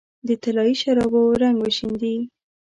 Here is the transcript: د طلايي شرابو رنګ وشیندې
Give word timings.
د 0.27 0.29
طلايي 0.43 0.75
شرابو 0.81 1.21
رنګ 1.41 1.57
وشیندې 1.59 2.15